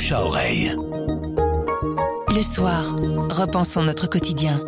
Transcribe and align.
bouche 0.00 0.12
à 0.12 0.24
oreille. 0.24 0.74
Le 2.34 2.40
soir, 2.40 2.96
repensons 3.30 3.82
notre 3.82 4.08
quotidien. 4.08 4.58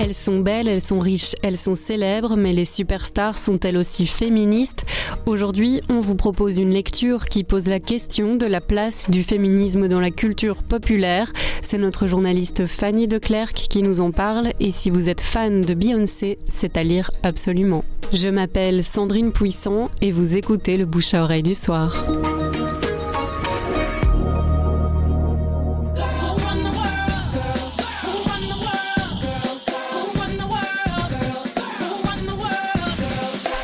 Elles 0.00 0.14
sont 0.14 0.40
belles, 0.40 0.66
elles 0.66 0.82
sont 0.82 0.98
riches, 0.98 1.36
elles 1.44 1.58
sont 1.58 1.76
célèbres, 1.76 2.34
mais 2.34 2.52
les 2.52 2.64
superstars 2.64 3.38
sont-elles 3.38 3.76
aussi 3.76 4.04
féministes? 4.08 4.84
Aujourd'hui, 5.26 5.80
on 5.88 6.00
vous 6.00 6.16
propose 6.16 6.58
une 6.58 6.72
lecture 6.72 7.26
qui 7.26 7.44
pose 7.44 7.66
la 7.66 7.78
question 7.78 8.34
de 8.34 8.46
la 8.46 8.60
place 8.60 9.10
du 9.10 9.22
féminisme 9.22 9.86
dans 9.86 10.00
la 10.00 10.10
culture 10.10 10.64
populaire. 10.64 11.32
C'est 11.62 11.78
notre 11.78 12.08
journaliste 12.08 12.66
Fanny 12.66 13.06
Declercq 13.06 13.54
qui 13.54 13.84
nous 13.84 14.00
en 14.00 14.10
parle 14.10 14.52
et 14.58 14.72
si 14.72 14.90
vous 14.90 15.08
êtes 15.08 15.20
fan 15.20 15.60
de 15.60 15.74
Beyoncé, 15.74 16.38
c'est 16.48 16.76
à 16.76 16.82
lire 16.82 17.12
absolument. 17.22 17.84
Je 18.12 18.26
m'appelle 18.28 18.82
Sandrine 18.82 19.30
Puissant 19.30 19.88
et 20.02 20.10
vous 20.10 20.36
écoutez 20.36 20.76
le 20.76 20.84
bouche 20.84 21.14
à 21.14 21.22
oreille 21.22 21.44
du 21.44 21.54
soir. 21.54 22.04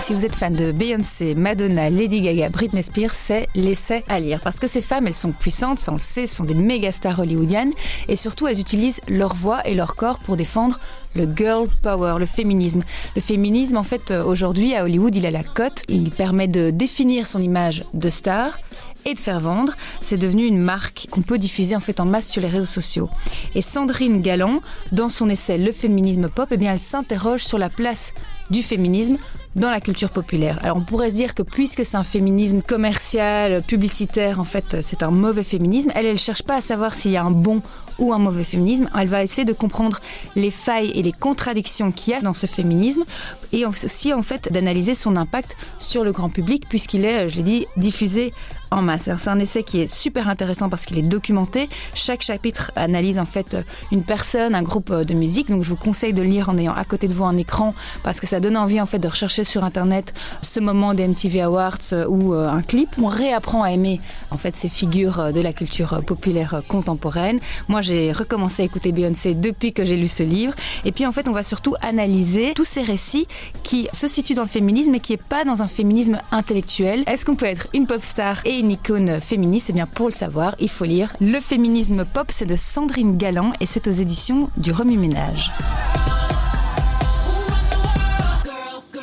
Si 0.02 0.14
vous 0.14 0.26
êtes 0.26 0.34
fan 0.34 0.52
de 0.52 0.72
Beyoncé, 0.72 1.36
Madonna, 1.36 1.88
Lady 1.88 2.22
Gaga, 2.22 2.48
Britney 2.48 2.82
Spears, 2.82 3.12
c'est 3.12 3.46
l'essai 3.54 4.02
à 4.08 4.18
lire. 4.18 4.40
Parce 4.40 4.58
que 4.58 4.66
ces 4.66 4.82
femmes, 4.82 5.06
elles 5.06 5.14
sont 5.14 5.30
puissantes, 5.30 5.78
ça 5.78 5.92
on 5.92 5.94
le 5.94 6.00
sait, 6.00 6.26
sont 6.26 6.42
des 6.42 6.54
méga 6.54 6.90
stars 6.90 7.20
hollywoodiennes. 7.20 7.70
Et 8.08 8.16
surtout, 8.16 8.48
elles 8.48 8.58
utilisent 8.58 9.00
leur 9.06 9.36
voix 9.36 9.64
et 9.64 9.74
leur 9.74 9.94
corps 9.94 10.18
pour 10.18 10.36
défendre 10.36 10.80
le 11.14 11.32
girl 11.32 11.68
power, 11.82 12.16
le 12.18 12.26
féminisme. 12.26 12.82
Le 13.14 13.20
féminisme, 13.20 13.76
en 13.76 13.84
fait, 13.84 14.10
euh, 14.10 14.24
aujourd'hui, 14.24 14.74
à 14.74 14.82
Hollywood, 14.82 15.14
il 15.14 15.24
a 15.24 15.30
la 15.30 15.44
cote. 15.44 15.84
Il 15.88 16.10
permet 16.10 16.48
de 16.48 16.70
définir 16.70 17.28
son 17.28 17.40
image 17.40 17.84
de 17.94 18.10
star 18.10 18.58
et 19.04 19.14
de 19.14 19.18
faire 19.18 19.40
vendre. 19.40 19.74
C'est 20.00 20.18
devenu 20.18 20.44
une 20.46 20.60
marque 20.60 21.06
qu'on 21.10 21.22
peut 21.22 21.38
diffuser 21.38 21.76
en 21.76 21.80
fait 21.80 22.00
en 22.00 22.04
masse 22.04 22.28
sur 22.28 22.42
les 22.42 22.48
réseaux 22.48 22.64
sociaux. 22.66 23.10
Et 23.54 23.62
Sandrine 23.62 24.22
Galland, 24.22 24.60
dans 24.92 25.08
son 25.08 25.28
essai 25.28 25.58
Le 25.58 25.72
féminisme 25.72 26.28
pop, 26.28 26.48
eh 26.50 26.56
bien, 26.56 26.72
elle 26.72 26.80
s'interroge 26.80 27.44
sur 27.44 27.58
la 27.58 27.68
place 27.68 28.14
du 28.50 28.62
féminisme 28.62 29.16
dans 29.56 29.70
la 29.70 29.80
culture 29.80 30.10
populaire. 30.10 30.58
Alors 30.62 30.76
on 30.76 30.82
pourrait 30.82 31.10
se 31.10 31.16
dire 31.16 31.34
que 31.34 31.42
puisque 31.42 31.84
c'est 31.84 31.96
un 31.96 32.04
féminisme 32.04 32.62
commercial, 32.62 33.62
publicitaire, 33.62 34.40
en 34.40 34.44
fait 34.44 34.78
c'est 34.82 35.02
un 35.02 35.10
mauvais 35.10 35.42
féminisme, 35.42 35.90
elle 35.94 36.06
elle 36.06 36.18
cherche 36.18 36.42
pas 36.42 36.56
à 36.56 36.60
savoir 36.60 36.94
s'il 36.94 37.12
y 37.12 37.16
a 37.16 37.24
un 37.24 37.30
bon 37.30 37.62
ou 37.98 38.12
un 38.12 38.18
mauvais 38.18 38.44
féminisme, 38.44 38.88
elle 38.98 39.08
va 39.08 39.22
essayer 39.22 39.44
de 39.44 39.52
comprendre 39.52 40.00
les 40.36 40.50
failles 40.50 40.90
et 40.94 41.02
les 41.02 41.12
contradictions 41.12 41.92
qu'il 41.92 42.12
y 42.12 42.16
a 42.16 42.20
dans 42.20 42.34
ce 42.34 42.46
féminisme 42.46 43.04
et 43.52 43.66
aussi 43.66 44.12
en 44.12 44.22
fait 44.22 44.52
d'analyser 44.52 44.94
son 44.94 45.16
impact 45.16 45.56
sur 45.78 46.04
le 46.04 46.12
grand 46.12 46.30
public 46.30 46.68
puisqu'il 46.68 47.04
est, 47.04 47.28
je 47.28 47.36
l'ai 47.36 47.42
dit, 47.42 47.66
diffusé 47.76 48.32
en 48.72 48.82
masse. 48.82 49.10
C'est 49.18 49.28
un 49.28 49.38
essai 49.38 49.62
qui 49.62 49.80
est 49.80 49.86
super 49.86 50.28
intéressant 50.28 50.68
parce 50.68 50.86
qu'il 50.86 50.98
est 50.98 51.02
documenté. 51.02 51.68
Chaque 51.94 52.22
chapitre 52.22 52.72
analyse 52.74 53.18
en 53.18 53.26
fait 53.26 53.56
une 53.92 54.02
personne, 54.02 54.54
un 54.54 54.62
groupe 54.62 54.92
de 54.92 55.14
musique. 55.14 55.48
Donc 55.48 55.62
je 55.62 55.68
vous 55.68 55.76
conseille 55.76 56.14
de 56.14 56.22
lire 56.22 56.48
en 56.48 56.56
ayant 56.56 56.74
à 56.74 56.84
côté 56.84 57.06
de 57.06 57.12
vous 57.12 57.24
un 57.24 57.36
écran 57.36 57.74
parce 58.02 58.18
que 58.18 58.26
ça 58.26 58.40
donne 58.40 58.56
envie 58.56 58.80
en 58.80 58.86
fait 58.86 58.98
de 58.98 59.08
rechercher 59.08 59.44
sur 59.44 59.62
internet 59.64 60.14
ce 60.40 60.58
moment 60.58 60.94
des 60.94 61.06
MTV 61.06 61.42
Awards 61.42 61.92
ou 62.08 62.34
euh, 62.34 62.48
un 62.48 62.62
clip. 62.62 62.88
On 63.00 63.06
réapprend 63.06 63.62
à 63.62 63.70
aimer 63.70 64.00
en 64.30 64.38
fait 64.38 64.56
ces 64.56 64.70
figures 64.70 65.32
de 65.32 65.40
la 65.40 65.52
culture 65.52 66.02
populaire 66.06 66.62
contemporaine. 66.66 67.40
Moi 67.68 67.81
j'ai 67.82 68.12
recommencé 68.12 68.62
à 68.62 68.64
écouter 68.64 68.92
Beyoncé 68.92 69.34
depuis 69.34 69.72
que 69.72 69.84
j'ai 69.84 69.96
lu 69.96 70.08
ce 70.08 70.22
livre. 70.22 70.54
Et 70.84 70.92
puis 70.92 71.06
en 71.06 71.12
fait 71.12 71.28
on 71.28 71.32
va 71.32 71.42
surtout 71.42 71.74
analyser 71.82 72.52
tous 72.54 72.64
ces 72.64 72.82
récits 72.82 73.26
qui 73.62 73.88
se 73.92 74.08
situent 74.08 74.34
dans 74.34 74.42
le 74.42 74.48
féminisme 74.48 74.94
et 74.94 75.00
qui 75.00 75.12
est 75.12 75.22
pas 75.22 75.44
dans 75.44 75.62
un 75.62 75.68
féminisme 75.68 76.20
intellectuel. 76.30 77.04
Est-ce 77.06 77.24
qu'on 77.24 77.36
peut 77.36 77.46
être 77.46 77.66
une 77.74 77.86
pop 77.86 78.02
star 78.02 78.40
et 78.44 78.58
une 78.58 78.70
icône 78.70 79.20
féministe? 79.20 79.68
Eh 79.70 79.72
bien, 79.72 79.86
pour 79.86 80.06
le 80.06 80.12
savoir, 80.12 80.54
il 80.60 80.68
faut 80.68 80.84
lire 80.84 81.12
Le 81.20 81.40
féminisme 81.40 82.04
pop, 82.04 82.28
c'est 82.30 82.46
de 82.46 82.56
Sandrine 82.56 83.16
Galland 83.16 83.52
et 83.60 83.66
c'est 83.66 83.86
aux 83.86 83.92
éditions 83.92 84.50
du 84.56 84.72
Remue-Ménage. 84.72 85.50